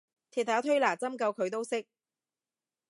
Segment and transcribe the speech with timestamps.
[0.33, 1.85] 鐵打推拿針灸佢都識